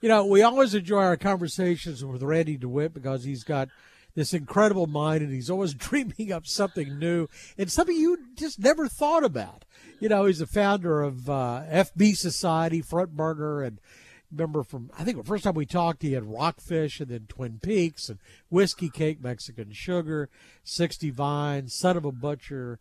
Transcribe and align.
You 0.00 0.08
know, 0.08 0.24
we 0.24 0.42
always 0.42 0.74
enjoy 0.74 1.02
our 1.02 1.16
conversations 1.16 2.04
with 2.04 2.22
Randy 2.22 2.56
DeWitt 2.56 2.94
because 2.94 3.24
he's 3.24 3.42
got 3.42 3.68
this 4.14 4.32
incredible 4.32 4.86
mind 4.86 5.22
and 5.22 5.32
he's 5.32 5.50
always 5.50 5.74
dreaming 5.74 6.30
up 6.30 6.46
something 6.46 6.98
new 6.98 7.28
and 7.56 7.70
something 7.70 7.96
you 7.96 8.18
just 8.36 8.60
never 8.60 8.86
thought 8.88 9.24
about. 9.24 9.64
You 9.98 10.08
know, 10.08 10.26
he's 10.26 10.38
the 10.38 10.46
founder 10.46 11.02
of 11.02 11.28
uh, 11.28 11.62
FB 11.68 12.16
Society, 12.16 12.80
Front 12.80 13.16
Burner, 13.16 13.62
and 13.62 13.80
remember 14.30 14.62
from 14.62 14.90
I 14.96 15.02
think 15.02 15.16
the 15.16 15.24
first 15.24 15.42
time 15.42 15.54
we 15.54 15.66
talked, 15.66 16.02
he 16.02 16.12
had 16.12 16.24
Rockfish 16.24 17.00
and 17.00 17.10
then 17.10 17.26
Twin 17.28 17.58
Peaks 17.60 18.08
and 18.08 18.20
Whiskey 18.50 18.90
Cake, 18.90 19.20
Mexican 19.20 19.72
Sugar, 19.72 20.28
Sixty 20.62 21.10
Vines, 21.10 21.74
Son 21.74 21.96
of 21.96 22.04
a 22.04 22.12
Butcher, 22.12 22.78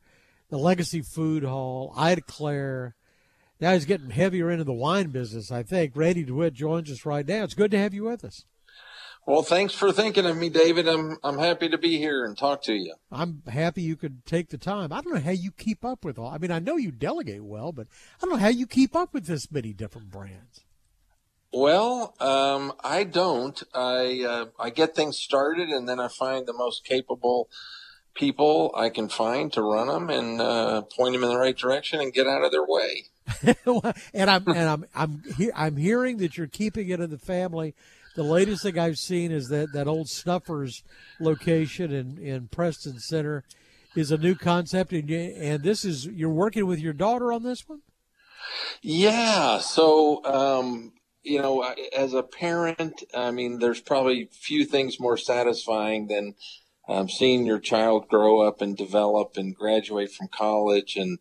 the 0.50 0.58
Legacy 0.58 1.02
Food 1.02 1.44
Hall, 1.44 1.94
Ida 1.98 2.22
Claire. 2.22 2.96
Now 3.60 3.74
he's 3.74 3.86
getting 3.86 4.12
heavier 4.12 4.52
into 4.52 4.64
the 4.64 4.74
wine 4.74 5.08
business. 5.08 5.52
I 5.52 5.64
think 5.64 5.94
Randy 5.96 6.24
DeWitt 6.24 6.54
joins 6.54 6.92
us 6.92 7.06
right 7.06 7.28
now. 7.28 7.44
It's 7.44 7.54
good 7.54 7.72
to 7.72 7.80
have 7.80 7.94
you 7.94 8.04
with 8.04 8.24
us. 8.24 8.46
Well, 9.26 9.42
thanks 9.42 9.74
for 9.74 9.92
thinking 9.92 10.26
of 10.26 10.38
me, 10.38 10.48
David. 10.48 10.88
I'm 10.88 11.18
I'm 11.22 11.38
happy 11.38 11.68
to 11.68 11.78
be 11.78 11.98
here 11.98 12.24
and 12.24 12.38
talk 12.38 12.62
to 12.64 12.74
you. 12.74 12.96
I'm 13.12 13.44
happy 13.46 13.82
you 13.82 13.98
could 13.98 14.26
take 14.26 14.50
the 14.50 14.58
time. 14.58 14.94
I 14.94 15.02
don't 15.02 15.14
know 15.14 15.20
how 15.20 15.32
you 15.32 15.52
keep 15.52 15.84
up 15.84 16.06
with 16.06 16.18
all. 16.18 16.30
I 16.30 16.38
mean, 16.38 16.50
I 16.50 16.60
know 16.60 16.78
you 16.78 16.92
delegate 16.92 17.44
well, 17.44 17.74
but 17.74 17.88
I 18.22 18.26
don't 18.26 18.36
know 18.36 18.40
how 18.40 18.48
you 18.48 18.66
keep 18.66 18.96
up 18.96 19.14
with 19.14 19.26
this 19.26 19.52
many 19.52 19.74
different 19.74 20.12
brands. 20.12 20.62
Well, 21.52 22.16
um, 22.22 22.72
I 22.82 23.04
don't. 23.04 23.62
I 23.74 24.24
uh, 24.24 24.46
I 24.58 24.70
get 24.70 24.96
things 24.96 25.18
started, 25.18 25.68
and 25.70 25.90
then 25.90 26.00
I 26.00 26.08
find 26.08 26.46
the 26.46 26.54
most 26.54 26.86
capable 26.86 27.50
people 28.14 28.74
I 28.76 28.90
can 28.90 29.10
find 29.10 29.52
to 29.54 29.62
run 29.62 29.88
them 29.88 30.10
and 30.10 30.40
uh, 30.40 30.84
point 30.84 31.14
them 31.14 31.24
in 31.24 31.30
the 31.30 31.38
right 31.38 31.58
direction 31.58 32.00
and 32.00 32.14
get 32.14 32.28
out 32.28 32.46
of 32.46 32.52
their 32.52 32.66
way. 32.66 33.08
and 34.14 34.30
I'm 34.30 34.44
and 34.48 34.70
I'm 34.70 34.86
I'm 34.96 35.24
he- 35.38 35.52
I'm 35.56 35.78
hearing 35.78 36.18
that 36.18 36.38
you're 36.38 36.48
keeping 36.48 36.90
it 36.90 37.00
in 37.00 37.10
the 37.10 37.18
family. 37.18 37.76
The 38.16 38.24
latest 38.24 38.64
thing 38.64 38.80
I've 38.80 38.98
seen 38.98 39.32
is 39.32 39.50
that 39.50 39.74
that 39.74 39.88
old 39.88 40.08
Snuffers 40.08 40.84
location 41.20 41.92
in 41.92 42.18
in 42.18 42.48
Preston 42.48 43.00
Center 43.00 43.44
is 43.96 44.12
a 44.12 44.18
new 44.18 44.36
concept, 44.36 44.94
and 44.94 45.10
you, 45.10 45.18
and 45.18 45.64
this 45.64 45.84
is 45.84 46.06
you're 46.06 46.30
working 46.30 46.66
with 46.66 46.80
your 46.80 46.94
daughter 46.94 47.32
on 47.32 47.44
this 47.44 47.68
one. 47.68 47.82
Yeah. 48.82 49.60
So 49.60 50.24
um, 50.26 50.94
you 51.24 51.42
know, 51.42 51.74
as 51.96 52.14
a 52.14 52.24
parent, 52.24 53.04
I 53.14 53.32
mean, 53.32 53.60
there's 53.60 53.82
probably 53.82 54.30
few 54.32 54.66
things 54.66 55.00
more 55.00 55.18
satisfying 55.18 56.08
than 56.08 56.36
um, 56.88 57.10
seeing 57.10 57.46
your 57.46 57.60
child 57.60 58.08
grow 58.08 58.42
up 58.42 58.62
and 58.62 58.78
develop 58.78 59.36
and 59.36 59.54
graduate 59.54 60.12
from 60.12 60.30
college 60.30 60.96
and 60.96 61.20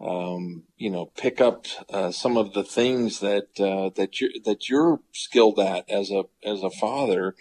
um, 0.00 0.64
you 0.76 0.90
know 0.90 1.06
pick 1.16 1.40
up 1.40 1.66
uh, 1.90 2.10
some 2.10 2.36
of 2.36 2.52
the 2.52 2.64
things 2.64 3.20
that 3.20 3.48
uh, 3.60 3.90
that 3.96 4.20
you 4.20 4.30
that 4.44 4.68
you're 4.68 5.00
skilled 5.12 5.58
at 5.58 5.88
as 5.90 6.10
a 6.10 6.24
as 6.44 6.62
a 6.62 6.70
father 6.70 7.34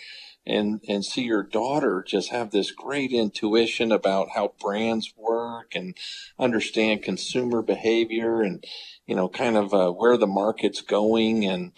and 0.45 0.81
and 0.87 1.05
see 1.05 1.23
your 1.23 1.43
daughter 1.43 2.03
just 2.05 2.29
have 2.29 2.51
this 2.51 2.71
great 2.71 3.11
intuition 3.11 3.91
about 3.91 4.29
how 4.35 4.53
brands 4.59 5.13
work 5.17 5.71
and 5.73 5.95
understand 6.37 7.01
consumer 7.01 7.61
behavior 7.61 8.41
and 8.41 8.63
you 9.05 9.15
know 9.15 9.29
kind 9.29 9.55
of 9.55 9.73
uh, 9.73 9.91
where 9.91 10.17
the 10.17 10.27
market's 10.27 10.81
going. 10.81 11.45
And 11.45 11.71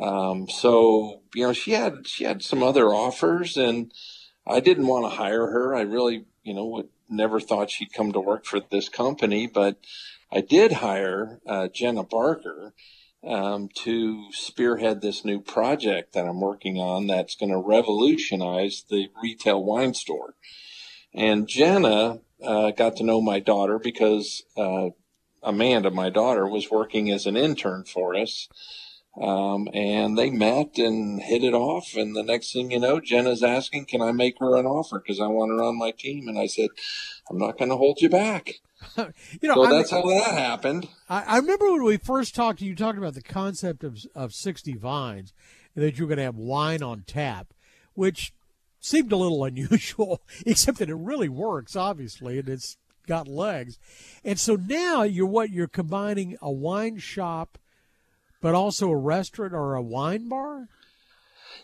um, 0.00 0.48
so 0.48 1.22
you 1.34 1.46
know 1.46 1.52
she 1.52 1.72
had 1.72 2.06
she 2.06 2.24
had 2.24 2.42
some 2.42 2.62
other 2.62 2.86
offers 2.86 3.56
and 3.56 3.92
I 4.46 4.60
didn't 4.60 4.88
want 4.88 5.04
to 5.04 5.16
hire 5.16 5.46
her. 5.46 5.74
I 5.74 5.82
really 5.82 6.24
you 6.42 6.54
know 6.54 6.66
would 6.66 6.88
never 7.12 7.38
thought 7.38 7.70
she'd 7.70 7.92
come 7.92 8.12
to 8.12 8.20
work 8.20 8.44
for 8.44 8.60
this 8.70 8.88
company 8.88 9.46
but 9.46 9.76
I 10.32 10.40
did 10.40 10.72
hire 10.72 11.40
uh, 11.46 11.68
Jenna 11.68 12.04
Barker 12.04 12.72
um, 13.22 13.68
to 13.84 14.32
spearhead 14.32 15.00
this 15.00 15.24
new 15.24 15.40
project 15.40 16.14
that 16.14 16.26
I'm 16.26 16.40
working 16.40 16.78
on 16.78 17.06
that's 17.06 17.36
going 17.36 17.52
to 17.52 17.58
revolutionize 17.58 18.84
the 18.88 19.08
retail 19.22 19.62
wine 19.62 19.94
store. 19.94 20.34
And 21.14 21.46
Jenna 21.46 22.20
uh, 22.42 22.70
got 22.72 22.96
to 22.96 23.04
know 23.04 23.20
my 23.20 23.40
daughter 23.40 23.78
because 23.78 24.42
uh, 24.56 24.88
Amanda, 25.42 25.90
my 25.90 26.08
daughter, 26.08 26.48
was 26.48 26.70
working 26.70 27.10
as 27.10 27.26
an 27.26 27.36
intern 27.36 27.84
for 27.84 28.16
us. 28.16 28.48
Um, 29.20 29.68
and 29.74 30.16
they 30.16 30.30
met 30.30 30.78
and 30.78 31.20
hit 31.22 31.44
it 31.44 31.52
off. 31.52 31.94
And 31.94 32.16
the 32.16 32.22
next 32.22 32.52
thing 32.52 32.70
you 32.70 32.80
know, 32.80 32.98
Jenna's 32.98 33.42
asking, 33.42 33.86
Can 33.86 34.00
I 34.00 34.12
make 34.12 34.38
her 34.38 34.56
an 34.56 34.66
offer? 34.66 34.98
Because 34.98 35.20
I 35.20 35.26
want 35.26 35.50
her 35.50 35.62
on 35.62 35.78
my 35.78 35.90
team. 35.90 36.28
And 36.28 36.38
I 36.38 36.46
said, 36.46 36.70
I'm 37.28 37.38
not 37.38 37.58
going 37.58 37.70
to 37.70 37.76
hold 37.76 38.00
you 38.00 38.08
back. 38.08 38.60
you 38.96 39.48
know, 39.48 39.54
so 39.54 39.70
that's 39.70 39.92
mean, 39.92 40.02
how 40.02 40.08
that 40.08 40.38
happened. 40.38 40.88
I, 41.08 41.22
I, 41.22 41.36
remember 41.38 41.70
when 41.72 41.84
we 41.84 41.96
first 41.98 42.34
talked. 42.34 42.60
You 42.60 42.74
talked 42.74 42.98
about 42.98 43.14
the 43.14 43.22
concept 43.22 43.84
of 43.84 43.98
of 44.14 44.34
sixty 44.34 44.74
vines, 44.74 45.32
and 45.74 45.84
that 45.84 45.98
you 45.98 46.04
were 46.04 46.08
going 46.08 46.18
to 46.18 46.24
have 46.24 46.36
wine 46.36 46.82
on 46.82 47.04
tap, 47.06 47.54
which 47.94 48.32
seemed 48.80 49.12
a 49.12 49.16
little 49.16 49.44
unusual, 49.44 50.22
except 50.44 50.78
that 50.78 50.90
it 50.90 50.96
really 50.96 51.28
works, 51.28 51.76
obviously, 51.76 52.38
and 52.38 52.48
it's 52.48 52.76
got 53.06 53.28
legs. 53.28 53.78
And 54.24 54.38
so 54.38 54.56
now 54.56 55.02
you're 55.02 55.26
what 55.26 55.50
you're 55.50 55.68
combining 55.68 56.36
a 56.40 56.50
wine 56.50 56.98
shop, 56.98 57.58
but 58.42 58.54
also 58.54 58.90
a 58.90 58.96
restaurant 58.96 59.54
or 59.54 59.74
a 59.74 59.80
wine 59.80 60.28
bar. 60.28 60.68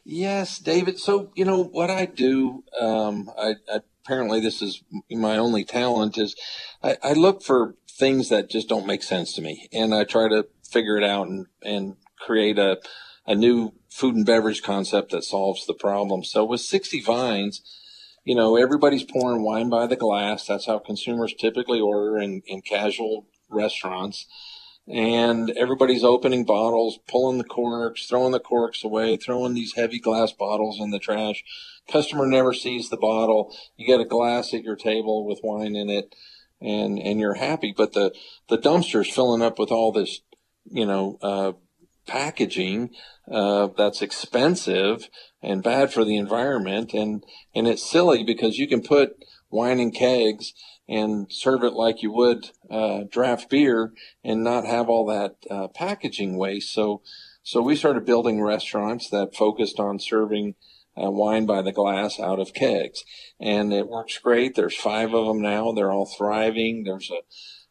Yes, 0.04 0.58
David. 0.58 0.98
So 0.98 1.30
you 1.34 1.44
know 1.44 1.62
what 1.62 1.90
I 1.90 2.06
do. 2.06 2.64
Um, 2.80 3.30
I, 3.36 3.56
I 3.70 3.80
apparently 4.08 4.40
this 4.40 4.62
is 4.62 4.82
my 5.10 5.36
only 5.36 5.64
talent 5.64 6.16
is 6.16 6.34
I, 6.82 6.96
I, 7.02 7.12
look 7.12 7.42
for 7.42 7.74
things 7.90 8.30
that 8.30 8.48
just 8.48 8.66
don't 8.66 8.86
make 8.86 9.02
sense 9.02 9.34
to 9.34 9.42
me 9.42 9.68
and 9.70 9.94
I 9.94 10.04
try 10.04 10.28
to 10.28 10.46
figure 10.64 10.96
it 10.96 11.04
out 11.04 11.28
and, 11.28 11.44
and 11.62 11.96
create 12.18 12.58
a, 12.58 12.78
a 13.26 13.34
new 13.34 13.74
food 13.90 14.14
and 14.14 14.24
beverage 14.24 14.62
concept 14.62 15.10
that 15.10 15.24
solves 15.24 15.66
the 15.66 15.74
problem. 15.74 16.24
So 16.24 16.42
with 16.42 16.62
60 16.62 17.02
vines, 17.02 17.60
you 18.24 18.34
know, 18.34 18.56
everybody's 18.56 19.04
pouring 19.04 19.42
wine 19.42 19.68
by 19.68 19.86
the 19.86 19.96
glass. 19.96 20.46
That's 20.46 20.66
how 20.66 20.78
consumers 20.78 21.34
typically 21.34 21.80
order 21.80 22.18
in, 22.18 22.42
in 22.46 22.62
casual 22.62 23.26
restaurants. 23.50 24.24
And 24.90 25.50
everybody's 25.50 26.02
opening 26.02 26.44
bottles, 26.44 26.98
pulling 27.08 27.36
the 27.36 27.44
corks, 27.44 28.06
throwing 28.06 28.32
the 28.32 28.40
corks 28.40 28.82
away, 28.82 29.16
throwing 29.16 29.52
these 29.52 29.74
heavy 29.74 30.00
glass 30.00 30.32
bottles 30.32 30.80
in 30.80 30.90
the 30.90 30.98
trash 30.98 31.44
customer 31.88 32.26
never 32.26 32.52
sees 32.52 32.88
the 32.88 32.96
bottle. 32.96 33.54
You 33.76 33.86
get 33.86 34.00
a 34.00 34.04
glass 34.04 34.54
at 34.54 34.62
your 34.62 34.76
table 34.76 35.26
with 35.26 35.40
wine 35.42 35.74
in 35.74 35.88
it, 35.90 36.14
and 36.60 36.98
and 36.98 37.18
you're 37.18 37.34
happy. 37.34 37.74
But 37.76 37.94
the 37.94 38.14
the 38.48 38.58
dumpster's 38.58 39.10
filling 39.10 39.42
up 39.42 39.58
with 39.58 39.72
all 39.72 39.90
this, 39.90 40.20
you 40.70 40.86
know, 40.86 41.18
uh, 41.22 41.52
packaging 42.06 42.90
uh, 43.30 43.68
that's 43.76 44.02
expensive 44.02 45.08
and 45.42 45.62
bad 45.62 45.92
for 45.92 46.04
the 46.04 46.16
environment, 46.16 46.92
and 46.92 47.24
and 47.54 47.66
it's 47.66 47.88
silly 47.88 48.22
because 48.22 48.58
you 48.58 48.68
can 48.68 48.82
put 48.82 49.16
wine 49.50 49.80
in 49.80 49.90
kegs 49.90 50.52
and 50.88 51.26
serve 51.30 51.62
it 51.62 51.74
like 51.74 52.02
you 52.02 52.10
would 52.12 52.50
uh, 52.70 53.00
draft 53.10 53.50
beer 53.50 53.92
and 54.24 54.42
not 54.42 54.64
have 54.64 54.88
all 54.88 55.06
that 55.06 55.36
uh, 55.50 55.68
packaging 55.68 56.36
waste. 56.36 56.72
So 56.72 57.02
so 57.42 57.62
we 57.62 57.76
started 57.76 58.04
building 58.04 58.42
restaurants 58.42 59.08
that 59.10 59.34
focused 59.34 59.80
on 59.80 59.98
serving 59.98 60.54
uh, 61.02 61.10
wine 61.10 61.46
by 61.46 61.62
the 61.62 61.72
glass 61.72 62.18
out 62.20 62.38
of 62.38 62.52
kegs. 62.52 63.04
And 63.40 63.72
it 63.72 63.88
works 63.88 64.18
great. 64.18 64.54
There's 64.54 64.76
five 64.76 65.14
of 65.14 65.26
them 65.26 65.40
now. 65.40 65.72
They're 65.72 65.92
all 65.92 66.06
thriving. 66.06 66.84
There's 66.84 67.10
a 67.10 67.22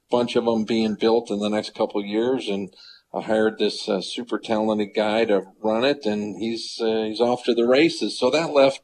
bunch 0.09 0.35
of 0.35 0.45
them 0.45 0.63
being 0.63 0.95
built 0.95 1.29
in 1.29 1.39
the 1.39 1.49
next 1.49 1.75
couple 1.75 1.99
of 1.99 2.07
years. 2.07 2.47
And 2.47 2.73
I 3.13 3.21
hired 3.21 3.57
this 3.57 3.87
uh, 3.87 4.01
super 4.01 4.39
talented 4.39 4.89
guy 4.95 5.25
to 5.25 5.43
run 5.61 5.83
it, 5.83 6.05
and 6.05 6.37
he's 6.37 6.79
uh, 6.81 7.03
he's 7.03 7.21
off 7.21 7.43
to 7.45 7.53
the 7.53 7.67
races. 7.67 8.17
So 8.19 8.29
that 8.31 8.51
left, 8.51 8.81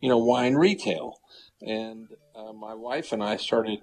you 0.00 0.08
know, 0.08 0.18
wine 0.18 0.54
retail. 0.54 1.20
And 1.66 2.08
uh, 2.34 2.52
my 2.52 2.74
wife 2.74 3.12
and 3.12 3.22
I 3.22 3.36
started 3.36 3.80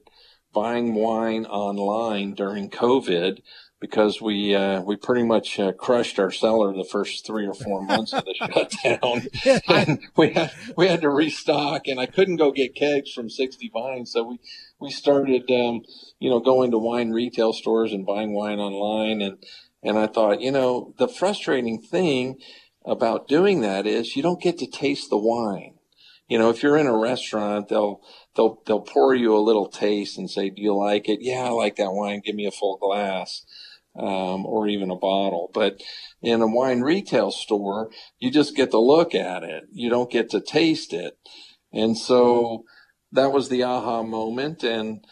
buying 0.53 0.93
wine 0.93 1.45
online 1.45 2.33
during 2.33 2.69
COVID 2.69 3.39
because 3.81 4.21
we 4.21 4.53
uh, 4.53 4.81
we 4.81 4.95
pretty 4.95 5.23
much 5.23 5.59
uh, 5.59 5.71
crushed 5.73 6.19
our 6.19 6.31
cellar 6.31 6.71
the 6.71 6.87
first 6.89 7.25
three 7.25 7.47
or 7.47 7.53
four 7.53 7.81
months 7.81 8.13
of 8.13 8.23
the 8.23 8.35
shutdown, 8.85 9.61
and 9.67 9.99
we 10.15 10.31
had 10.31 10.51
we 10.77 10.87
had 10.87 11.01
to 11.01 11.09
restock, 11.09 11.87
and 11.87 11.99
I 11.99 12.05
couldn't 12.05 12.37
go 12.37 12.51
get 12.51 12.75
kegs 12.75 13.11
from 13.11 13.29
Sixty 13.29 13.69
Vines, 13.73 14.11
so 14.11 14.23
we 14.23 14.39
we 14.79 14.91
started 14.91 15.49
um, 15.49 15.81
you 16.19 16.29
know 16.29 16.39
going 16.39 16.71
to 16.71 16.77
wine 16.77 17.09
retail 17.09 17.51
stores 17.53 17.91
and 17.91 18.05
buying 18.05 18.33
wine 18.33 18.59
online, 18.59 19.21
and 19.21 19.37
and 19.83 19.97
I 19.97 20.07
thought 20.07 20.41
you 20.41 20.51
know 20.51 20.93
the 20.97 21.07
frustrating 21.07 21.81
thing 21.81 22.37
about 22.85 23.27
doing 23.27 23.61
that 23.61 23.87
is 23.87 24.15
you 24.15 24.21
don't 24.23 24.41
get 24.41 24.59
to 24.59 24.67
taste 24.67 25.09
the 25.09 25.17
wine. 25.17 25.73
You 26.31 26.39
know, 26.39 26.49
if 26.49 26.63
you're 26.63 26.77
in 26.77 26.87
a 26.87 26.97
restaurant, 26.97 27.67
they'll 27.67 27.99
they'll 28.37 28.61
they'll 28.65 28.79
pour 28.79 29.13
you 29.13 29.35
a 29.35 29.43
little 29.43 29.67
taste 29.67 30.17
and 30.17 30.29
say, 30.29 30.49
"Do 30.49 30.61
you 30.61 30.73
like 30.73 31.09
it?" 31.09 31.19
Yeah, 31.21 31.43
I 31.43 31.49
like 31.49 31.75
that 31.75 31.91
wine. 31.91 32.21
Give 32.25 32.35
me 32.35 32.45
a 32.45 32.51
full 32.51 32.77
glass 32.77 33.45
um, 33.97 34.45
or 34.45 34.65
even 34.69 34.91
a 34.91 34.95
bottle. 34.95 35.51
But 35.53 35.81
in 36.21 36.41
a 36.41 36.47
wine 36.47 36.83
retail 36.83 37.31
store, 37.31 37.91
you 38.17 38.31
just 38.31 38.55
get 38.55 38.71
to 38.71 38.79
look 38.79 39.13
at 39.13 39.43
it. 39.43 39.63
You 39.73 39.89
don't 39.89 40.09
get 40.09 40.29
to 40.29 40.39
taste 40.39 40.93
it. 40.93 41.17
And 41.73 41.97
so 41.97 42.63
that 43.11 43.33
was 43.33 43.49
the 43.49 43.63
aha 43.63 44.01
moment. 44.01 44.63
And 44.63 45.03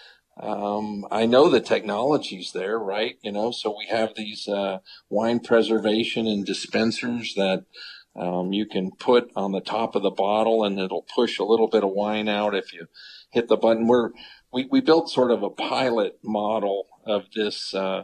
um, 0.41 1.05
I 1.11 1.25
know 1.25 1.49
the 1.49 1.59
technology's 1.59 2.53
there, 2.53 2.79
right? 2.79 3.15
You 3.23 3.33
know, 3.33 3.51
so 3.51 3.75
we 3.77 3.87
have 3.89 4.15
these 4.15 4.47
uh, 4.47 4.77
wine 5.09 5.41
preservation 5.41 6.27
and 6.27 6.45
dispensers 6.45 7.33
that 7.35 7.65
um, 8.15 8.53
you 8.53 8.65
can 8.65 8.91
put 8.91 9.31
on 9.35 9.51
the 9.51 9.61
top 9.61 9.95
of 9.95 10.03
the 10.03 10.09
bottle, 10.09 10.63
and 10.63 10.79
it'll 10.79 11.05
push 11.15 11.39
a 11.39 11.43
little 11.43 11.67
bit 11.67 11.83
of 11.83 11.91
wine 11.91 12.27
out 12.27 12.55
if 12.55 12.73
you 12.73 12.87
hit 13.31 13.47
the 13.47 13.57
button. 13.57 13.87
We're 13.87 14.11
we, 14.51 14.67
we 14.71 14.81
built 14.81 15.09
sort 15.09 15.31
of 15.31 15.43
a 15.43 15.49
pilot 15.49 16.19
model 16.23 16.87
of 17.05 17.25
this, 17.35 17.73
uh, 17.73 18.03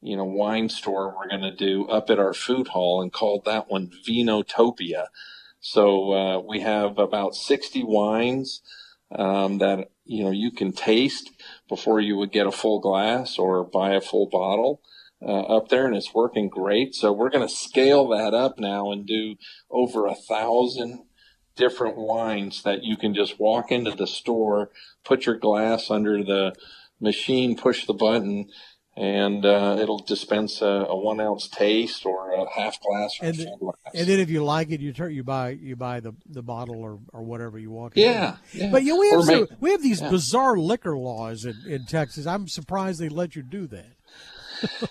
you 0.00 0.16
know, 0.16 0.24
wine 0.24 0.68
store 0.68 1.14
we're 1.14 1.28
going 1.28 1.42
to 1.42 1.54
do 1.54 1.86
up 1.88 2.10
at 2.10 2.18
our 2.18 2.32
food 2.32 2.68
hall 2.68 3.02
and 3.02 3.12
called 3.12 3.44
that 3.44 3.70
one 3.70 3.90
Vinotopia. 4.06 5.06
So 5.60 6.12
uh, 6.12 6.38
we 6.40 6.60
have 6.60 6.98
about 6.98 7.34
60 7.34 7.84
wines 7.84 8.62
um, 9.10 9.58
that 9.58 9.90
you 10.04 10.24
know 10.24 10.30
you 10.30 10.50
can 10.50 10.72
taste 10.72 11.30
before 11.68 12.00
you 12.00 12.16
would 12.16 12.32
get 12.32 12.46
a 12.46 12.52
full 12.52 12.80
glass 12.80 13.38
or 13.38 13.64
buy 13.64 13.94
a 13.94 14.00
full 14.00 14.28
bottle 14.28 14.80
uh, 15.22 15.56
up 15.56 15.68
there, 15.68 15.86
and 15.86 15.96
it's 15.96 16.14
working 16.14 16.48
great. 16.48 16.94
So 16.94 17.12
we're 17.12 17.30
going 17.30 17.46
to 17.46 17.54
scale 17.54 18.08
that 18.08 18.34
up 18.34 18.58
now 18.58 18.92
and 18.92 19.06
do 19.06 19.36
over 19.70 20.06
a 20.06 20.14
thousand 20.14 21.04
different 21.56 21.96
wines 21.96 22.62
that 22.64 22.82
you 22.82 22.96
can 22.96 23.14
just 23.14 23.38
walk 23.38 23.70
into 23.70 23.92
the 23.92 24.06
store, 24.06 24.70
put 25.04 25.26
your 25.26 25.36
glass 25.36 25.90
under 25.90 26.22
the 26.24 26.52
machine, 27.00 27.56
push 27.56 27.86
the 27.86 27.94
button, 27.94 28.48
and 28.96 29.44
uh, 29.44 29.76
it'll 29.80 29.98
dispense 29.98 30.62
a, 30.62 30.66
a, 30.66 30.96
one 30.96 31.20
ounce 31.20 31.48
taste 31.48 32.06
or 32.06 32.32
a 32.32 32.44
half 32.54 32.80
glass 32.80 33.18
or 33.20 33.26
and, 33.26 33.36
full 33.36 33.56
glass. 33.56 33.94
And 33.94 34.06
then 34.06 34.20
if 34.20 34.30
you 34.30 34.44
like 34.44 34.70
it, 34.70 34.80
you 34.80 34.92
turn 34.92 35.12
you 35.12 35.24
buy 35.24 35.50
you 35.50 35.74
buy 35.74 36.00
the, 36.00 36.14
the 36.26 36.42
bottle 36.42 36.80
or, 36.80 37.00
or 37.12 37.22
whatever 37.22 37.58
you 37.58 37.70
want. 37.70 37.96
Yeah, 37.96 38.36
yeah, 38.52 38.70
But 38.70 38.84
you 38.84 38.94
know, 38.94 39.00
we 39.00 39.10
have 39.10 39.24
so, 39.24 39.48
we 39.60 39.70
have 39.72 39.82
these 39.82 40.00
yeah. 40.00 40.10
bizarre 40.10 40.56
liquor 40.56 40.96
laws 40.96 41.44
in, 41.44 41.56
in 41.66 41.86
Texas. 41.86 42.26
I'm 42.26 42.46
surprised 42.46 43.00
they 43.00 43.08
let 43.08 43.34
you 43.34 43.42
do 43.42 43.66
that. 43.68 43.96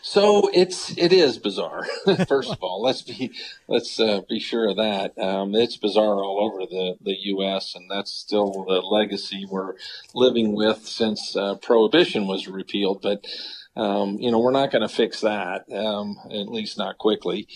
So 0.02 0.50
it's 0.54 0.98
it 0.98 1.14
is 1.14 1.38
bizarre. 1.38 1.86
First 2.28 2.52
of 2.52 2.60
all, 2.62 2.81
let's 2.81 3.02
be 3.02 3.31
let's 3.68 4.00
uh, 4.00 4.22
be 4.30 4.40
sure 4.40 4.70
of 4.70 4.78
that. 4.78 5.18
Um, 5.18 5.56
it's 5.56 5.78
bizarre 5.78 6.24
all 6.24 6.40
over 6.42 6.66
the 6.66 6.96
the 7.02 7.16
U.S. 7.30 7.75
and 7.75 7.90
that's 7.90 8.12
still 8.12 8.66
the 8.68 8.81
legacy 8.81 9.46
we're 9.50 9.74
living 10.14 10.56
with 10.56 10.86
since 10.86 11.36
uh, 11.36 11.56
prohibition 11.56 12.28
was 12.28 12.48
repealed. 12.48 13.02
But 13.02 13.25
um, 13.75 14.18
you 14.20 14.31
know, 14.31 14.40
we're 14.40 14.52
not 14.52 14.72
going 14.72 14.88
to 14.88 14.94
fix 14.94 15.22
that, 15.22 15.66
um, 15.72 16.18
at 16.25 16.48
least 16.48 16.78
not 16.78 16.98
quickly. 16.98 17.48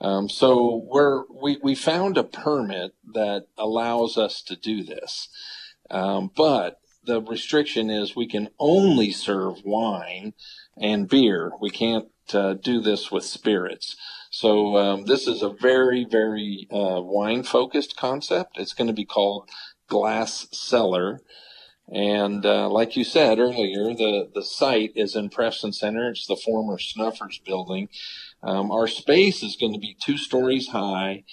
Um, 0.00 0.28
so 0.28 0.84
we're, 0.88 1.24
we, 1.30 1.58
we 1.62 1.74
found 1.74 2.16
a 2.16 2.24
permit 2.24 2.94
that 3.12 3.46
allows 3.58 4.16
us 4.16 4.42
to 4.42 4.56
do 4.56 4.84
this. 4.84 5.28
Um, 5.90 6.30
but 6.36 6.80
the 7.04 7.20
restriction 7.20 7.90
is 7.90 8.16
we 8.16 8.26
can 8.26 8.48
only 8.58 9.10
serve 9.10 9.64
wine 9.64 10.34
and 10.76 11.08
beer. 11.08 11.52
We 11.60 11.70
can't 11.70 12.08
uh, 12.32 12.54
do 12.54 12.80
this 12.80 13.10
with 13.10 13.24
spirits. 13.24 13.96
So 14.30 14.76
um, 14.76 15.04
this 15.04 15.28
is 15.28 15.42
a 15.42 15.50
very, 15.50 16.04
very 16.04 16.66
uh, 16.70 17.00
wine 17.00 17.44
focused 17.44 17.96
concept. 17.96 18.58
It's 18.58 18.74
going 18.74 18.88
to 18.88 18.92
be 18.92 19.04
called 19.04 19.48
Glass 19.88 20.48
Cellar. 20.52 21.20
And 21.88 22.44
uh, 22.44 22.68
like 22.70 22.96
you 22.96 23.04
said 23.04 23.38
earlier, 23.38 23.94
the, 23.94 24.30
the 24.34 24.42
site 24.42 24.92
is 24.96 25.14
in 25.14 25.28
Preston 25.28 25.72
Center. 25.72 26.10
It's 26.10 26.26
the 26.26 26.36
former 26.36 26.78
Snuffers 26.78 27.38
building. 27.44 27.88
Um, 28.42 28.72
our 28.72 28.88
space 28.88 29.42
is 29.42 29.56
going 29.56 29.74
to 29.74 29.78
be 29.78 29.96
two 30.02 30.18
stories 30.18 30.68
high. 30.68 31.24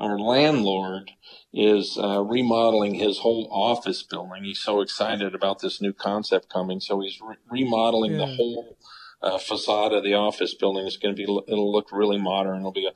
Our 0.00 0.18
landlord 0.18 1.10
is 1.52 1.98
uh, 2.02 2.22
remodeling 2.22 2.94
his 2.94 3.18
whole 3.18 3.48
office 3.52 4.02
building. 4.02 4.44
He's 4.44 4.58
so 4.58 4.80
excited 4.80 5.34
about 5.34 5.60
this 5.60 5.82
new 5.82 5.92
concept 5.92 6.48
coming. 6.48 6.80
So 6.80 7.00
he's 7.00 7.20
re- 7.20 7.36
remodeling 7.50 8.12
yeah. 8.12 8.18
the 8.18 8.34
whole 8.34 8.78
uh, 9.22 9.36
facade 9.36 9.92
of 9.92 10.02
the 10.02 10.14
office 10.14 10.54
building. 10.54 10.86
It's 10.86 10.96
going 10.96 11.14
to 11.14 11.18
be, 11.18 11.24
it'll 11.24 11.70
look 11.70 11.92
really 11.92 12.18
modern. 12.18 12.60
It'll 12.60 12.72
be 12.72 12.86
a, 12.86 12.92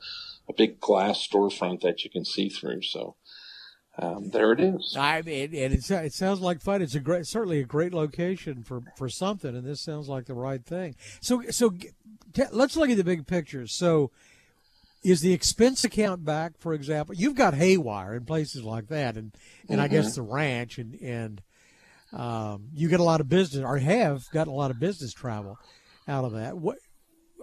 a 0.49 0.53
big 0.53 0.79
glass 0.79 1.25
storefront 1.25 1.81
that 1.81 2.03
you 2.03 2.09
can 2.09 2.25
see 2.25 2.49
through. 2.49 2.81
So 2.81 3.15
um, 3.99 4.31
there 4.31 4.51
it 4.51 4.59
is. 4.59 4.95
I 4.97 5.21
mean, 5.21 5.53
and 5.55 5.73
it, 5.73 5.91
it 5.91 6.13
sounds 6.13 6.41
like 6.41 6.59
fun. 6.59 6.81
It's 6.81 6.95
a 6.95 6.99
great, 6.99 7.27
certainly 7.27 7.59
a 7.59 7.65
great 7.65 7.93
location 7.93 8.63
for, 8.63 8.81
for 8.97 9.09
something, 9.09 9.55
and 9.55 9.65
this 9.65 9.79
sounds 9.79 10.09
like 10.09 10.25
the 10.25 10.33
right 10.33 10.65
thing. 10.65 10.95
So, 11.21 11.43
so 11.51 11.69
t- 12.33 12.43
let's 12.51 12.75
look 12.75 12.89
at 12.89 12.97
the 12.97 13.03
big 13.03 13.27
picture. 13.27 13.67
So, 13.67 14.09
is 15.05 15.21
the 15.21 15.33
expense 15.33 15.83
account 15.83 16.25
back? 16.25 16.53
For 16.59 16.73
example, 16.73 17.15
you've 17.15 17.35
got 17.35 17.53
haywire 17.53 18.15
in 18.15 18.25
places 18.25 18.63
like 18.63 18.87
that, 18.87 19.15
and 19.15 19.33
and 19.69 19.77
mm-hmm. 19.77 19.81
I 19.81 19.87
guess 19.87 20.17
mm-hmm. 20.17 20.25
the 20.25 20.33
ranch, 20.33 20.77
and 20.77 20.95
and 20.95 21.41
um, 22.11 22.69
you 22.73 22.89
get 22.89 22.99
a 22.99 23.03
lot 23.03 23.21
of 23.21 23.29
business, 23.29 23.63
or 23.63 23.77
have 23.77 24.23
gotten 24.31 24.51
a 24.51 24.55
lot 24.55 24.71
of 24.71 24.79
business 24.79 25.13
travel 25.13 25.57
out 26.07 26.25
of 26.25 26.33
that. 26.33 26.57
What 26.57 26.77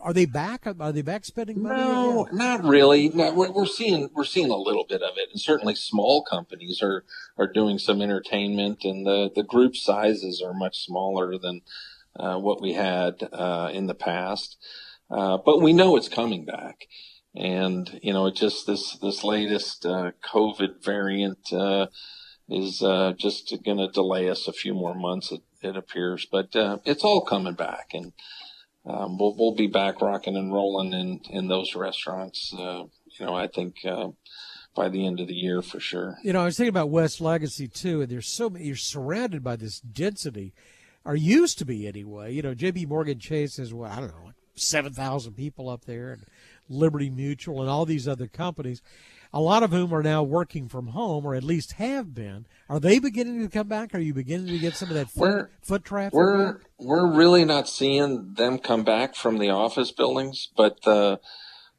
are 0.02 0.12
they 0.12 0.26
back? 0.26 0.66
Are 0.66 0.92
they 0.92 1.02
back 1.02 1.24
spending 1.24 1.62
money? 1.62 1.80
No, 1.80 2.28
not 2.32 2.64
really. 2.64 3.10
No, 3.10 3.32
we're, 3.32 3.52
we're, 3.52 3.66
seeing 3.66 4.10
we're 4.12 4.24
seeing 4.24 4.50
a 4.50 4.56
little 4.56 4.84
bit 4.88 5.02
of 5.02 5.12
it, 5.16 5.28
and 5.30 5.40
certainly 5.40 5.76
small 5.76 6.24
companies 6.24 6.82
are 6.82 7.04
are 7.38 7.46
doing 7.46 7.78
some 7.78 8.02
entertainment, 8.02 8.84
and 8.84 9.06
the 9.06 9.30
the 9.32 9.44
group 9.44 9.76
sizes 9.76 10.42
are 10.44 10.52
much 10.52 10.84
smaller 10.84 11.38
than 11.38 11.62
uh, 12.18 12.38
what 12.38 12.60
we 12.60 12.72
had 12.72 13.28
uh, 13.32 13.70
in 13.72 13.86
the 13.86 13.94
past. 13.94 14.56
Uh, 15.10 15.36
but 15.36 15.60
we 15.60 15.72
know 15.72 15.96
it's 15.96 16.08
coming 16.08 16.44
back, 16.44 16.86
and 17.34 17.98
you 18.02 18.12
know, 18.12 18.26
it 18.26 18.34
just 18.34 18.66
this 18.66 18.96
this 18.98 19.24
latest 19.24 19.86
uh, 19.86 20.12
COVID 20.24 20.84
variant 20.84 21.52
uh, 21.52 21.86
is 22.48 22.82
uh, 22.82 23.12
just 23.16 23.54
going 23.64 23.78
to 23.78 23.88
delay 23.88 24.28
us 24.28 24.48
a 24.48 24.52
few 24.52 24.74
more 24.74 24.94
months. 24.94 25.32
It, 25.32 25.42
it 25.62 25.76
appears, 25.76 26.26
but 26.30 26.48
it's 26.84 27.04
all 27.04 27.24
coming 27.24 27.54
back, 27.54 27.90
and 27.94 28.12
um, 28.84 29.16
we'll 29.18 29.34
we'll 29.36 29.54
be 29.54 29.68
back 29.68 30.00
rocking 30.00 30.36
and 30.36 30.52
rolling 30.52 30.92
in 30.92 31.20
in 31.30 31.48
those 31.48 31.74
restaurants. 31.74 32.52
Uh, 32.52 32.84
you 33.18 33.26
know, 33.26 33.34
I 33.34 33.46
think 33.46 33.76
uh, 33.84 34.08
by 34.74 34.88
the 34.88 35.06
end 35.06 35.20
of 35.20 35.28
the 35.28 35.34
year 35.34 35.62
for 35.62 35.80
sure. 35.80 36.18
You 36.22 36.32
know, 36.32 36.42
I 36.42 36.46
was 36.46 36.56
thinking 36.56 36.70
about 36.70 36.90
West 36.90 37.20
Legacy 37.20 37.68
too, 37.68 38.00
and 38.02 38.10
there's 38.10 38.28
so 38.28 38.50
many. 38.50 38.66
You're 38.66 38.76
surrounded 38.76 39.44
by 39.44 39.56
this 39.56 39.80
density, 39.80 40.54
or 41.04 41.14
used 41.14 41.58
to 41.58 41.64
be 41.64 41.86
anyway. 41.86 42.32
You 42.32 42.42
know, 42.42 42.54
J.P. 42.54 42.86
Morgan 42.86 43.18
Chase 43.18 43.58
has 43.58 43.72
what 43.72 43.90
I 43.90 44.00
don't 44.00 44.08
know, 44.08 44.32
seven 44.54 44.92
thousand 44.92 45.34
people 45.34 45.68
up 45.68 45.84
there, 45.84 46.12
and 46.12 46.24
Liberty 46.68 47.10
Mutual, 47.10 47.60
and 47.60 47.70
all 47.70 47.84
these 47.84 48.08
other 48.08 48.26
companies 48.26 48.82
a 49.32 49.40
lot 49.40 49.62
of 49.62 49.70
whom 49.70 49.94
are 49.94 50.02
now 50.02 50.22
working 50.22 50.68
from 50.68 50.88
home, 50.88 51.24
or 51.24 51.34
at 51.34 51.42
least 51.42 51.72
have 51.72 52.14
been. 52.14 52.46
Are 52.68 52.78
they 52.78 52.98
beginning 52.98 53.40
to 53.40 53.48
come 53.48 53.66
back? 53.66 53.94
Are 53.94 53.98
you 53.98 54.12
beginning 54.12 54.48
to 54.48 54.58
get 54.58 54.76
some 54.76 54.88
of 54.88 54.94
that 54.94 55.10
foot, 55.10 55.20
we're, 55.20 55.50
foot 55.62 55.84
traffic? 55.84 56.12
We're 56.12 56.52
back? 56.52 56.62
we're 56.78 57.10
really 57.10 57.44
not 57.44 57.68
seeing 57.68 58.34
them 58.34 58.58
come 58.58 58.84
back 58.84 59.14
from 59.14 59.38
the 59.38 59.48
office 59.48 59.90
buildings, 59.90 60.48
but 60.56 60.82
the 60.82 61.20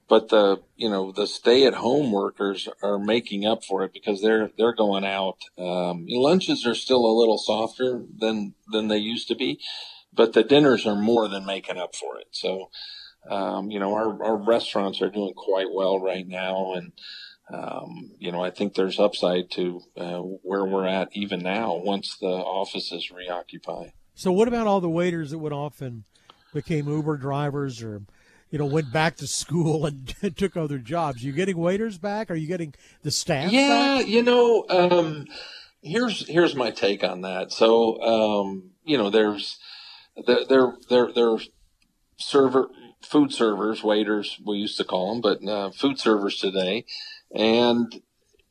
but 0.09 0.29
the 0.29 0.61
you 0.75 0.89
know 0.89 1.11
the 1.11 1.27
stay 1.27 1.65
at 1.65 1.75
home 1.75 2.11
workers 2.11 2.67
are 2.81 2.97
making 2.97 3.45
up 3.45 3.63
for 3.63 3.83
it 3.83 3.93
because 3.93 4.21
they're 4.21 4.49
they're 4.57 4.75
going 4.75 5.05
out. 5.05 5.37
Um, 5.57 6.05
lunches 6.09 6.65
are 6.65 6.75
still 6.75 7.05
a 7.05 7.17
little 7.17 7.37
softer 7.37 8.03
than 8.17 8.55
than 8.71 8.87
they 8.87 8.97
used 8.97 9.27
to 9.27 9.35
be, 9.35 9.59
but 10.11 10.33
the 10.33 10.43
dinners 10.43 10.87
are 10.87 10.95
more 10.95 11.27
than 11.27 11.45
making 11.45 11.77
up 11.77 11.95
for 11.95 12.17
it. 12.17 12.29
So. 12.31 12.71
Um, 13.29 13.71
you 13.71 13.79
know, 13.79 13.93
our, 13.93 14.23
our 14.23 14.35
restaurants 14.35 15.01
are 15.01 15.09
doing 15.09 15.33
quite 15.33 15.67
well 15.71 15.99
right 15.99 16.27
now, 16.27 16.73
and 16.73 16.91
um, 17.53 18.11
you 18.19 18.31
know, 18.31 18.43
I 18.43 18.49
think 18.51 18.73
there's 18.73 18.99
upside 18.99 19.51
to 19.51 19.81
uh, 19.97 20.19
where 20.19 20.65
we're 20.65 20.87
at 20.87 21.09
even 21.13 21.39
now 21.39 21.75
once 21.75 22.17
the 22.17 22.27
offices 22.27 23.11
reoccupy. 23.11 23.89
So, 24.15 24.31
what 24.31 24.47
about 24.47 24.67
all 24.67 24.81
the 24.81 24.89
waiters 24.89 25.31
that 25.31 25.39
went 25.39 25.53
off 25.53 25.81
and 25.81 26.03
became 26.53 26.87
Uber 26.87 27.17
drivers 27.17 27.81
or, 27.81 28.03
you 28.49 28.59
know, 28.59 28.65
went 28.65 28.93
back 28.93 29.17
to 29.17 29.27
school 29.27 29.85
and 29.85 30.07
took 30.37 30.55
other 30.55 30.77
jobs? 30.77 31.23
Are 31.23 31.27
you 31.27 31.33
getting 31.33 31.57
waiters 31.57 31.97
back? 31.97 32.31
Are 32.31 32.35
you 32.35 32.47
getting 32.47 32.73
the 33.01 33.11
staff? 33.11 33.51
Yeah, 33.51 33.97
back? 33.97 34.07
you 34.07 34.23
know, 34.23 34.65
um, 34.69 35.27
here's 35.81 36.27
here's 36.27 36.55
my 36.55 36.71
take 36.71 37.03
on 37.03 37.21
that. 37.21 37.51
So, 37.51 38.01
um, 38.01 38.71
you 38.83 38.97
know, 38.97 39.09
there's 39.09 39.59
there 40.25 40.45
there 40.47 40.73
there 40.89 41.11
there 41.13 41.37
server 42.17 42.69
food 43.05 43.31
servers, 43.31 43.83
waiters 43.83 44.39
we 44.45 44.57
used 44.57 44.77
to 44.77 44.83
call 44.83 45.13
them, 45.13 45.21
but 45.21 45.47
uh, 45.47 45.71
food 45.71 45.99
servers 45.99 46.37
today 46.37 46.85
and 47.33 48.01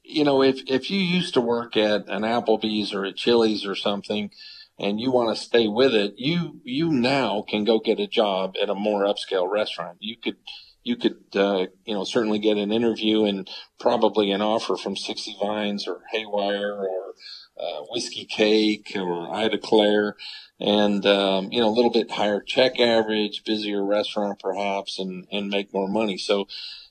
you 0.05 0.25
know, 0.25 0.43
if 0.43 0.63
if 0.67 0.91
you 0.91 1.01
used 1.01 1.35
to 1.35 1.41
work 1.41 1.77
at 1.77 2.09
an 2.09 2.23
Applebee's 2.23 2.93
or 2.93 3.05
a 3.05 3.13
Chili's 3.13 3.65
or 3.65 3.75
something, 3.75 4.31
and 4.79 5.01
you 5.01 5.13
want 5.13 5.37
to 5.37 5.43
stay 5.43 5.69
with 5.69 5.95
it, 5.95 6.15
you 6.17 6.61
you 6.65 6.91
now 6.91 7.45
can 7.49 7.65
go 7.65 7.79
get 7.79 8.01
a 8.01 8.07
job 8.07 8.55
at 8.61 8.69
a 8.69 8.75
more 8.75 9.05
upscale 9.05 9.51
restaurant. 9.51 9.99
You 10.01 10.17
could 10.17 10.37
you 10.83 10.97
could 10.97 11.19
uh, 11.35 11.67
you 11.85 11.95
know 11.95 12.05
certainly 12.05 12.41
get 12.41 12.57
an 12.57 12.73
interview 12.73 13.25
and 13.25 13.49
probably 13.79 14.33
an 14.33 14.43
offer 14.43 14.77
from 14.77 14.97
Sixty 14.97 15.37
Vines 15.41 15.87
or 15.87 16.01
Haywire 16.13 16.75
or 16.75 17.15
uh, 17.59 17.83
Whiskey 17.91 18.25
Cake 18.25 18.93
or 18.97 19.35
Ida 19.35 19.59
Claire, 19.59 20.17
and 20.61 21.05
um, 21.07 21.49
you 21.53 21.61
know 21.61 21.69
a 21.69 21.75
little 21.75 21.91
bit 21.91 22.11
higher 22.11 22.41
check 22.41 22.81
average, 22.81 23.43
busier 23.45 23.85
restaurant 23.85 24.41
perhaps, 24.41 24.99
and 24.99 25.27
and 25.31 25.49
make 25.49 25.73
more 25.73 25.89
money. 25.89 26.17
So 26.19 26.47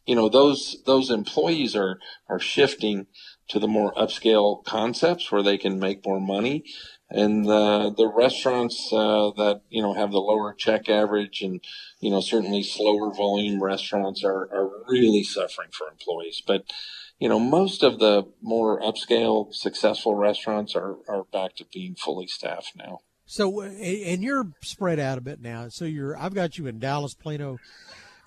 you 0.05 0.15
know 0.15 0.29
those 0.29 0.77
those 0.85 1.09
employees 1.09 1.75
are 1.75 1.99
are 2.29 2.39
shifting 2.39 3.07
to 3.49 3.59
the 3.59 3.67
more 3.67 3.93
upscale 3.95 4.63
concepts 4.63 5.31
where 5.31 5.43
they 5.43 5.57
can 5.57 5.79
make 5.79 6.05
more 6.05 6.21
money. 6.21 6.63
And 7.09 7.45
the 7.45 7.93
the 7.95 8.07
restaurants 8.07 8.89
uh, 8.93 9.31
that 9.35 9.61
you 9.69 9.81
know 9.81 9.93
have 9.93 10.11
the 10.11 10.19
lower 10.19 10.53
check 10.53 10.87
average 10.87 11.41
and 11.41 11.59
you 11.99 12.09
know 12.09 12.21
certainly 12.21 12.63
slower 12.63 13.13
volume 13.13 13.61
restaurants 13.61 14.23
are, 14.23 14.43
are 14.53 14.69
really 14.87 15.23
suffering 15.23 15.69
for 15.77 15.87
employees. 15.89 16.41
But 16.45 16.63
you 17.21 17.29
know 17.29 17.39
most 17.39 17.83
of 17.83 17.99
the 17.99 18.23
more 18.41 18.81
upscale 18.81 19.53
successful 19.53 20.15
restaurants 20.15 20.75
are, 20.75 20.95
are 21.07 21.23
back 21.31 21.55
to 21.55 21.65
being 21.71 21.95
fully 21.95 22.27
staffed 22.27 22.73
now. 22.75 22.99
So, 23.25 23.61
and 23.61 24.21
you're 24.21 24.51
spread 24.61 24.99
out 24.99 25.17
a 25.17 25.21
bit 25.21 25.39
now. 25.39 25.69
So 25.69 25.85
you're, 25.85 26.17
I've 26.17 26.33
got 26.33 26.57
you 26.57 26.67
in 26.67 26.79
Dallas, 26.79 27.13
Plano, 27.13 27.59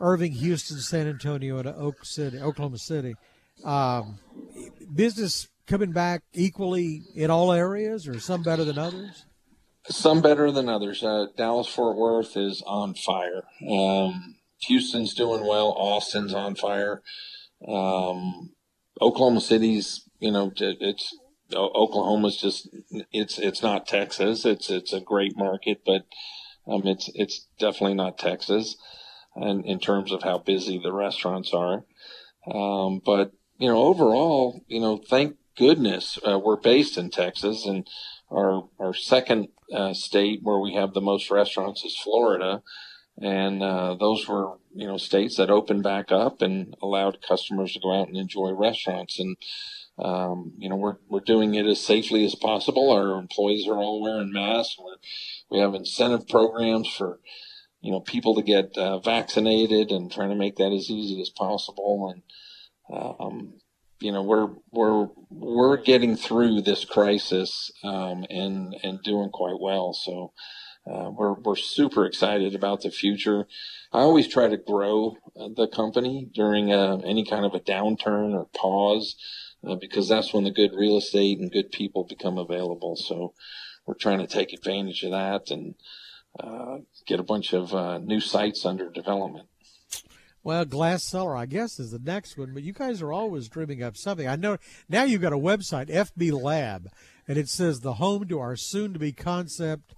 Irving, 0.00 0.32
Houston, 0.32 0.78
San 0.78 1.06
Antonio, 1.06 1.58
and 1.58 1.68
Oak 1.68 2.06
City, 2.06 2.38
Oklahoma 2.38 2.78
City. 2.78 3.14
Um, 3.64 4.18
business 4.94 5.48
coming 5.66 5.92
back 5.92 6.22
equally 6.32 7.02
in 7.14 7.30
all 7.30 7.52
areas, 7.52 8.08
or 8.08 8.18
some 8.18 8.42
better 8.42 8.64
than 8.64 8.78
others? 8.78 9.26
Some 9.88 10.22
better 10.22 10.50
than 10.50 10.70
others. 10.70 11.02
Uh, 11.02 11.26
Dallas 11.36 11.68
Fort 11.68 11.98
Worth 11.98 12.36
is 12.36 12.62
on 12.66 12.94
fire. 12.94 13.42
Um, 13.68 14.36
Houston's 14.68 15.14
doing 15.14 15.46
well. 15.46 15.74
Austin's 15.76 16.32
on 16.32 16.54
fire. 16.54 17.02
Um, 17.68 18.54
Oklahoma 19.00 19.40
City's, 19.40 20.08
you 20.20 20.30
know, 20.30 20.52
it's 20.56 21.16
Oklahoma's 21.52 22.36
just 22.36 22.68
it's 23.12 23.38
it's 23.38 23.62
not 23.62 23.86
Texas. 23.86 24.44
It's 24.44 24.70
it's 24.70 24.92
a 24.92 25.00
great 25.00 25.36
market, 25.36 25.82
but 25.84 26.06
um, 26.66 26.86
it's 26.86 27.10
it's 27.14 27.46
definitely 27.58 27.94
not 27.94 28.18
Texas, 28.18 28.76
and 29.34 29.64
in 29.64 29.78
terms 29.78 30.12
of 30.12 30.22
how 30.22 30.38
busy 30.38 30.80
the 30.82 30.92
restaurants 30.92 31.52
are. 31.52 31.84
Um, 32.50 33.00
but 33.04 33.32
you 33.58 33.68
know, 33.68 33.78
overall, 33.78 34.62
you 34.68 34.80
know, 34.80 34.96
thank 34.96 35.36
goodness 35.56 36.18
uh, 36.26 36.38
we're 36.38 36.60
based 36.60 36.96
in 36.96 37.10
Texas, 37.10 37.66
and 37.66 37.86
our 38.30 38.68
our 38.78 38.94
second 38.94 39.48
uh, 39.72 39.94
state 39.94 40.40
where 40.42 40.58
we 40.58 40.74
have 40.74 40.94
the 40.94 41.00
most 41.00 41.30
restaurants 41.30 41.84
is 41.84 41.96
Florida, 41.96 42.62
and 43.20 43.62
uh, 43.62 43.94
those 43.94 44.26
were 44.28 44.58
you 44.74 44.86
know 44.86 44.96
states 44.96 45.36
that 45.36 45.50
opened 45.50 45.82
back 45.82 46.10
up 46.10 46.42
and 46.42 46.74
allowed 46.82 47.22
customers 47.26 47.72
to 47.72 47.80
go 47.80 47.98
out 47.98 48.08
and 48.08 48.16
enjoy 48.16 48.50
restaurants 48.52 49.18
and 49.18 49.36
um, 49.98 50.52
you 50.58 50.68
know, 50.68 50.76
we're, 50.76 50.96
we're 51.08 51.20
doing 51.20 51.54
it 51.54 51.66
as 51.66 51.80
safely 51.80 52.24
as 52.24 52.34
possible. 52.34 52.90
Our 52.90 53.18
employees 53.18 53.68
are 53.68 53.76
all 53.76 54.02
wearing 54.02 54.32
masks. 54.32 54.76
We're, 54.78 54.96
we 55.50 55.60
have 55.60 55.74
incentive 55.74 56.26
programs 56.28 56.88
for, 56.88 57.20
you 57.80 57.92
know, 57.92 58.00
people 58.00 58.34
to 58.34 58.42
get 58.42 58.76
uh, 58.76 58.98
vaccinated 58.98 59.90
and 59.90 60.10
trying 60.10 60.30
to 60.30 60.34
make 60.34 60.56
that 60.56 60.72
as 60.72 60.90
easy 60.90 61.20
as 61.20 61.30
possible. 61.30 62.12
And, 62.12 62.22
um, 62.92 63.54
you 64.00 64.10
know, 64.10 64.22
we're, 64.22 64.48
we're, 64.72 65.08
we're 65.30 65.76
getting 65.76 66.16
through 66.16 66.62
this 66.62 66.84
crisis, 66.84 67.70
um, 67.84 68.26
and, 68.28 68.74
and 68.82 69.02
doing 69.02 69.30
quite 69.30 69.60
well. 69.60 69.92
So, 69.92 70.32
uh, 70.86 71.10
we're, 71.10 71.32
we're 71.32 71.56
super 71.56 72.04
excited 72.04 72.54
about 72.54 72.82
the 72.82 72.90
future. 72.90 73.46
I 73.92 74.00
always 74.00 74.28
try 74.28 74.48
to 74.48 74.56
grow 74.56 75.16
the 75.34 75.66
company 75.66 76.28
during 76.32 76.72
uh, 76.72 76.98
any 77.04 77.24
kind 77.24 77.44
of 77.46 77.54
a 77.54 77.60
downturn 77.60 78.34
or 78.34 78.48
pause 78.54 79.16
uh, 79.66 79.76
because 79.76 80.08
that's 80.08 80.34
when 80.34 80.44
the 80.44 80.50
good 80.50 80.72
real 80.74 80.98
estate 80.98 81.38
and 81.38 81.50
good 81.50 81.72
people 81.72 82.04
become 82.04 82.38
available. 82.38 82.96
So 82.96 83.32
we're 83.86 83.94
trying 83.94 84.18
to 84.18 84.26
take 84.26 84.52
advantage 84.52 85.02
of 85.02 85.12
that 85.12 85.50
and 85.50 85.74
uh, 86.38 86.78
get 87.06 87.20
a 87.20 87.24
bunch 87.24 87.52
of 87.52 87.74
uh, 87.74 87.98
new 87.98 88.20
sites 88.20 88.66
under 88.66 88.90
development. 88.90 89.48
Well, 90.42 90.66
Glass 90.66 91.04
Cellar, 91.04 91.34
I 91.34 91.46
guess, 91.46 91.80
is 91.80 91.92
the 91.92 91.98
next 91.98 92.36
one, 92.36 92.52
but 92.52 92.62
you 92.62 92.74
guys 92.74 93.00
are 93.00 93.12
always 93.12 93.48
dreaming 93.48 93.82
up 93.82 93.96
something. 93.96 94.28
I 94.28 94.36
know 94.36 94.58
now 94.90 95.04
you've 95.04 95.22
got 95.22 95.32
a 95.32 95.38
website, 95.38 95.88
FB 95.88 96.38
Lab, 96.38 96.90
and 97.26 97.38
it 97.38 97.48
says 97.48 97.80
the 97.80 97.94
home 97.94 98.28
to 98.28 98.38
our 98.40 98.54
soon 98.54 98.92
to 98.92 98.98
be 98.98 99.12
concept 99.12 99.94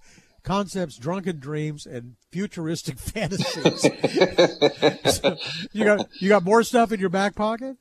concepts, 0.47 0.97
drunken 0.97 1.39
dreams, 1.39 1.85
and 1.85 2.15
futuristic 2.31 2.97
fantasies. 2.99 3.81
so 3.81 5.37
you 5.73 5.83
got 5.83 6.07
you 6.21 6.29
got 6.29 6.43
more 6.43 6.63
stuff 6.63 6.91
in 6.91 6.99
your 6.99 7.09
back 7.09 7.35
pocket? 7.35 7.77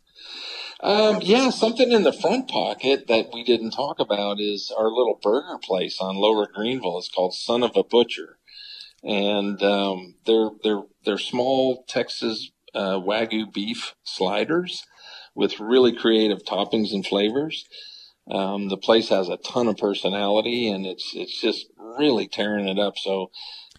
Um, 0.80 1.20
yeah, 1.22 1.50
something 1.50 1.90
in 1.90 2.02
the 2.02 2.12
front 2.12 2.48
pocket 2.48 3.06
that 3.06 3.30
we 3.32 3.44
didn't 3.44 3.70
talk 3.70 3.98
about 3.98 4.40
is 4.40 4.72
our 4.76 4.90
little 4.90 5.18
burger 5.22 5.58
place 5.62 5.98
on 6.00 6.16
Lower 6.16 6.46
Greenville. 6.52 6.98
It's 6.98 7.08
called 7.08 7.34
Son 7.34 7.62
of 7.62 7.76
a 7.76 7.84
Butcher, 7.84 8.38
and 9.02 9.62
um, 9.62 10.16
they're 10.26 10.50
they're 10.62 10.82
they're 11.04 11.18
small 11.18 11.84
Texas 11.88 12.50
uh, 12.74 12.98
Wagyu 13.00 13.50
beef 13.52 13.94
sliders 14.02 14.82
with 15.34 15.60
really 15.60 15.94
creative 15.94 16.44
toppings 16.44 16.92
and 16.92 17.06
flavors. 17.06 17.64
Um, 18.30 18.68
the 18.68 18.76
place 18.76 19.08
has 19.10 19.28
a 19.28 19.36
ton 19.36 19.68
of 19.68 19.76
personality, 19.76 20.68
and 20.68 20.84
it's 20.84 21.12
it's 21.14 21.40
just 21.40 21.66
really 21.78 22.26
tearing 22.26 22.68
it 22.68 22.78
up. 22.78 22.98
So 22.98 23.30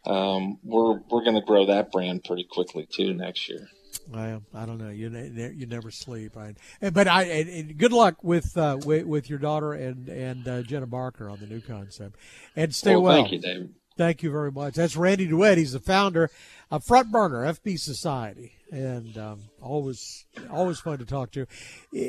um, 0.05 0.59
we're 0.63 0.99
we're 1.09 1.23
going 1.23 1.35
to 1.35 1.45
grow 1.45 1.65
that 1.65 1.91
brand 1.91 2.23
pretty 2.23 2.45
quickly 2.49 2.87
too 2.89 3.13
next 3.13 3.49
year. 3.49 3.67
Well, 4.09 4.41
I 4.53 4.65
don't 4.65 4.77
know. 4.77 4.89
You 4.89 5.09
you 5.55 5.65
never 5.65 5.91
sleep. 5.91 6.37
I, 6.37 6.53
but 6.91 7.07
I 7.07 7.23
and 7.23 7.77
good 7.77 7.91
luck 7.91 8.23
with, 8.23 8.57
uh, 8.57 8.77
with, 8.85 9.05
with 9.05 9.29
your 9.29 9.39
daughter 9.39 9.73
and 9.73 10.07
and 10.07 10.47
uh, 10.47 10.61
Jenna 10.61 10.87
Barker 10.87 11.29
on 11.29 11.39
the 11.39 11.47
new 11.47 11.59
concept, 11.59 12.15
and 12.55 12.73
stay 12.73 12.95
well. 12.95 13.03
well. 13.03 13.13
Thank 13.15 13.31
you, 13.33 13.39
David. 13.39 13.73
Thank 13.97 14.23
you 14.23 14.31
very 14.31 14.51
much. 14.51 14.75
That's 14.75 14.95
Randy 14.95 15.27
DeWitt. 15.27 15.57
He's 15.57 15.73
the 15.73 15.79
founder 15.79 16.29
of 16.69 16.83
Front 16.83 17.11
Burner 17.11 17.43
FB 17.51 17.79
Society, 17.79 18.53
and 18.71 19.17
um, 19.17 19.43
always 19.61 20.25
always 20.49 20.79
fun 20.79 20.97
to 20.99 21.05
talk 21.05 21.31
to. 21.31 21.45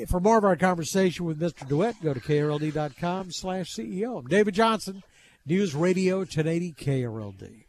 For 0.09 0.21
more 0.21 0.39
of 0.39 0.45
our 0.45 0.57
conversation 0.57 1.25
with 1.25 1.41
Mr. 1.41 1.67
DeWitt, 1.69 1.97
go 2.03 2.15
to 2.15 2.21
krld.com/ceo. 2.21 4.19
I'm 4.19 4.27
David 4.27 4.55
Johnson, 4.55 5.03
News 5.47 5.75
Radio 5.75 6.19
1080 6.19 6.73
KRLD. 6.73 7.68